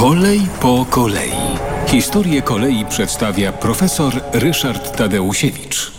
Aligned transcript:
Kolej 0.00 0.40
po 0.60 0.86
kolei. 0.90 1.32
Historię 1.86 2.42
kolei 2.42 2.84
przedstawia 2.88 3.52
profesor 3.52 4.12
Ryszard 4.32 4.96
Tadeusiewicz. 4.96 5.92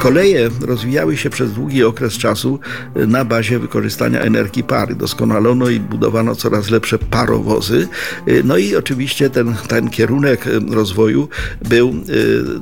Koleje 0.00 0.50
rozwijały 0.60 1.16
się 1.16 1.30
przez 1.30 1.52
długi 1.52 1.84
okres 1.84 2.12
czasu 2.12 2.58
na 2.94 3.24
bazie 3.24 3.58
wykorzystania 3.58 4.20
energii 4.20 4.62
pary. 4.62 4.94
Doskonalono 4.94 5.68
i 5.68 5.80
budowano 5.80 6.34
coraz 6.34 6.70
lepsze 6.70 6.98
parowozy. 6.98 7.88
No 8.44 8.56
i 8.56 8.76
oczywiście 8.76 9.30
ten, 9.30 9.54
ten 9.68 9.90
kierunek 9.90 10.44
rozwoju 10.70 11.28
był 11.68 11.94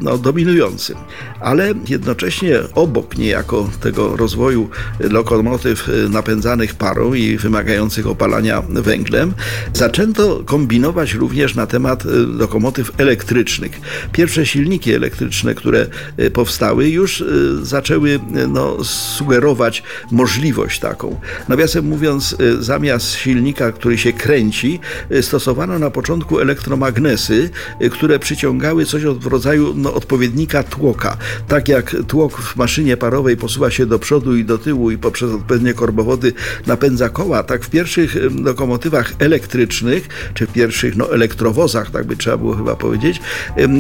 no, 0.01 0.19
dominujący. 0.19 0.95
Ale 1.41 1.75
jednocześnie 1.89 2.59
obok 2.75 3.19
niejako 3.19 3.71
tego 3.81 4.17
rozwoju 4.17 4.71
lokomotyw 5.01 5.89
napędzanych 6.11 6.75
parą 6.75 7.15
i 7.15 7.37
wymagających 7.37 8.07
opalania 8.07 8.63
węglem, 8.69 9.35
zaczęto 9.73 10.43
kombinować 10.45 11.15
również 11.15 11.55
na 11.55 11.67
temat 11.67 12.05
lokomotyw 12.39 13.01
elektrycznych. 13.01 13.81
Pierwsze 14.13 14.47
silniki 14.47 14.93
elektryczne, 14.93 15.55
które 15.55 15.87
powstały, 16.33 16.89
już 16.89 17.25
zaczęły 17.63 18.21
no, 18.49 18.85
sugerować 18.85 19.83
możliwość 20.11 20.81
taką. 20.81 21.21
Nawiasem 21.49 21.85
mówiąc, 21.85 22.37
zamiast 22.61 23.13
silnika, 23.13 23.73
który 23.73 23.99
się 23.99 24.13
kręci, 24.13 24.81
stosowano 25.21 25.79
na 25.79 25.91
początku 25.91 26.41
elektromagnesy, 26.41 27.51
które 27.93 28.19
przyciągały 28.19 28.85
coś 28.85 29.03
w 29.03 29.27
rodzaju 29.27 29.75
no, 29.77 29.95
odpowiednika 29.95 30.63
tłoka. 30.63 31.17
Tak 31.49 31.69
jak 31.69 31.97
tłok 32.09 32.41
w 32.41 32.57
maszynie 32.57 32.97
parowej 32.97 33.37
posuwa 33.37 33.71
się 33.71 33.87
do 33.87 33.99
przodu 33.99 34.37
i 34.37 34.45
do 34.45 34.59
tyłu 34.59 34.91
i 34.91 34.99
poprzez 34.99 35.33
odpowiednie 35.33 35.75
korbowody 35.75 36.33
napędza 36.67 37.09
koła, 37.09 37.43
tak 37.43 37.65
w 37.65 37.71
pierwszych 37.71 38.17
lokomotywach 38.45 39.13
elektrycznych, 39.19 40.09
czy 40.35 40.47
w 40.47 40.53
pierwszych 40.53 40.97
no, 40.97 41.13
elektrowozach, 41.13 41.91
tak 41.91 42.07
by 42.07 42.17
trzeba 42.17 42.37
było 42.37 42.57
chyba 42.57 42.77
powiedzieć, 42.77 43.21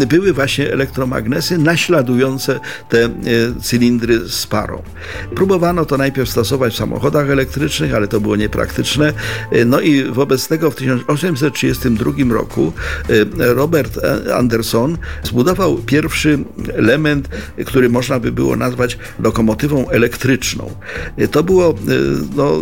były 0.08 0.32
właśnie 0.32 0.72
elektromagnesy 0.72 1.58
naśladujące 1.58 2.60
te 2.88 3.08
cylindry 3.62 4.28
z 4.28 4.47
parą. 4.47 4.83
Próbowano 5.34 5.84
to 5.84 5.97
najpierw 5.97 6.31
stosować 6.31 6.75
w 6.75 6.77
samochodach 6.77 7.31
elektrycznych, 7.31 7.94
ale 7.94 8.08
to 8.08 8.20
było 8.20 8.36
niepraktyczne. 8.36 9.12
No 9.67 9.81
i 9.81 10.05
wobec 10.05 10.48
tego 10.48 10.70
w 10.70 10.75
1832 10.75 12.34
roku 12.34 12.72
e, 13.09 13.55
Robert 13.55 13.98
Anderson 14.34 14.98
zbudował 15.22 15.77
pierwszy 15.77 16.39
element, 16.75 17.28
który 17.66 17.89
można 17.89 18.20
by 18.20 18.33
było 18.33 18.56
nazwać 18.56 18.98
lokomotywą 19.20 19.89
elektryczną. 19.89 20.70
To 21.31 21.42
było 21.42 21.70
e, 21.70 21.75
no, 22.36 22.61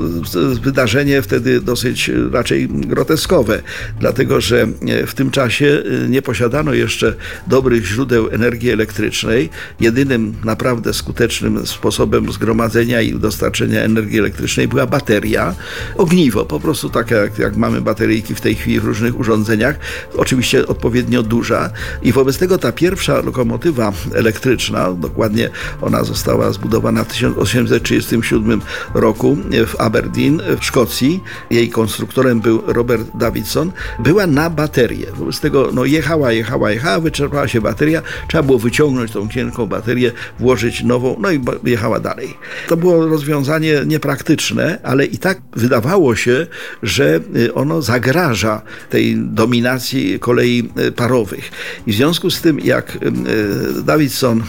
wydarzenie 0.62 1.22
wtedy 1.22 1.60
dosyć 1.60 2.10
raczej 2.32 2.68
groteskowe, 2.68 3.62
dlatego 4.00 4.40
że 4.40 4.66
w 5.06 5.14
tym 5.14 5.30
czasie 5.30 5.82
nie 6.08 6.22
posiadano 6.22 6.74
jeszcze 6.74 7.14
dobrych 7.46 7.86
źródeł 7.86 8.28
energii 8.30 8.70
elektrycznej. 8.70 9.50
Jedynym 9.80 10.34
naprawdę 10.44 10.65
naprawdę 10.66 10.94
skutecznym 10.94 11.66
sposobem 11.66 12.32
zgromadzenia 12.32 13.00
i 13.00 13.14
dostarczenia 13.14 13.82
energii 13.82 14.18
elektrycznej 14.18 14.68
była 14.68 14.86
bateria, 14.86 15.54
ogniwo, 15.96 16.44
po 16.44 16.60
prostu 16.60 16.90
takie 16.90 17.14
jak, 17.14 17.38
jak 17.38 17.56
mamy 17.56 17.80
bateryjki 17.80 18.34
w 18.34 18.40
tej 18.40 18.54
chwili 18.54 18.80
w 18.80 18.84
różnych 18.84 19.20
urządzeniach, 19.20 19.78
oczywiście 20.16 20.66
odpowiednio 20.66 21.22
duża. 21.22 21.70
I 22.02 22.12
wobec 22.12 22.38
tego 22.38 22.58
ta 22.58 22.72
pierwsza 22.72 23.20
lokomotywa 23.20 23.92
elektryczna, 24.14 24.92
dokładnie 24.92 25.50
ona 25.82 26.04
została 26.04 26.52
zbudowana 26.52 27.04
w 27.04 27.08
1837 27.08 28.60
roku 28.94 29.36
w 29.66 29.80
Aberdeen 29.80 30.42
w 30.60 30.64
Szkocji, 30.64 31.20
jej 31.50 31.70
konstruktorem 31.70 32.40
był 32.40 32.62
Robert 32.66 33.06
Davidson, 33.14 33.72
była 33.98 34.26
na 34.26 34.50
baterię. 34.50 35.06
Wobec 35.14 35.40
tego 35.40 35.70
no, 35.72 35.84
jechała, 35.84 36.32
jechała, 36.32 36.70
jechała, 36.70 37.00
wyczerpała 37.00 37.48
się 37.48 37.60
bateria, 37.60 38.02
trzeba 38.28 38.42
było 38.42 38.58
wyciągnąć 38.58 39.12
tą 39.12 39.28
cienką 39.28 39.66
baterię, 39.66 40.12
włożyć 40.38 40.55
nową, 40.84 41.16
no 41.20 41.30
i 41.30 41.40
jechała 41.64 42.00
dalej. 42.00 42.34
To 42.68 42.76
było 42.76 43.06
rozwiązanie 43.06 43.82
niepraktyczne, 43.86 44.78
ale 44.82 45.04
i 45.04 45.18
tak 45.18 45.40
wydawało 45.56 46.16
się, 46.16 46.46
że 46.82 47.20
y, 47.36 47.54
ono 47.54 47.82
zagraża 47.82 48.62
tej 48.90 49.16
dominacji 49.18 50.18
kolei 50.18 50.68
y, 50.78 50.92
parowych. 50.92 51.50
I 51.86 51.92
w 51.92 51.96
związku 51.96 52.30
z 52.30 52.40
tym, 52.40 52.60
jak 52.60 52.96
y, 52.96 53.82
Davidson 53.82 54.42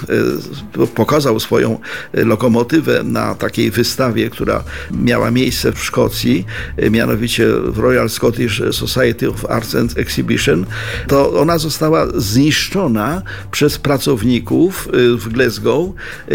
pokazał 0.96 1.40
swoją 1.40 1.80
lokomotywę 2.14 3.04
na 3.04 3.36
takiej 3.36 3.72
wystawie, 3.72 4.30
która 4.30 4.64
miała 4.92 5.32
miejsce 5.32 5.72
w 5.72 5.84
Szkocji, 5.84 6.46
mianowicie 6.92 7.48
w 7.48 7.78
Royal 7.80 8.10
Scottish 8.10 8.62
Society 8.72 9.30
of 9.30 9.46
Arts 9.46 9.76
and 9.76 9.98
Exhibition, 9.98 10.66
to 11.08 11.40
ona 11.40 11.58
została 11.58 12.08
zniszczona 12.16 13.22
przez 13.52 13.78
pracowników 13.78 14.90
w 14.94 15.30
Glasgow, 15.30 15.90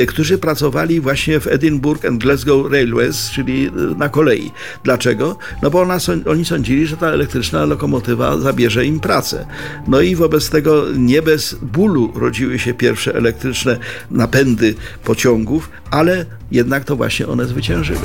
którzy 0.09 0.39
pracowali 0.39 1.01
właśnie 1.01 1.41
w 1.41 1.47
Edinburgh 1.47 2.05
and 2.05 2.23
Glasgow 2.23 2.73
Railways, 2.73 3.31
czyli 3.31 3.67
y, 3.67 3.71
na 3.97 4.09
kolei. 4.09 4.51
Dlaczego? 4.85 5.37
No 5.63 5.71
bo 5.71 5.81
ona, 5.81 5.99
oni 6.27 6.45
sądzili, 6.45 6.87
że 6.87 6.97
ta 6.97 7.07
elektryczna 7.07 7.65
lokomotywa 7.65 8.39
zabierze 8.39 8.87
im 8.87 9.01
pracę. 9.01 9.47
No 9.89 10.01
i 10.01 10.17
wobec 10.17 10.51
tego 10.51 10.85
nie 10.97 11.23
bez 11.23 11.55
bólu 11.55 12.13
rodziły 12.15 12.59
się 12.59 12.75
pierwsze 12.75 13.15
elektryczne 13.15 13.79
napędy 14.11 14.75
pociągów, 15.05 15.71
ale 15.91 16.27
jednak 16.51 16.85
to 16.85 16.97
właśnie 16.97 17.29
one 17.29 17.47
zwyciężyły. 17.47 18.01